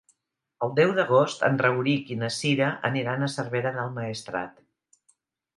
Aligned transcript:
El 0.67 0.71
deu 0.79 0.93
d'agost 0.99 1.43
en 1.49 1.59
Rauric 1.65 2.09
i 2.15 2.19
na 2.23 2.31
Cira 2.37 2.71
aniran 2.91 3.27
a 3.29 3.33
Cervera 3.37 3.77
del 3.81 3.97
Maestrat. 4.01 4.61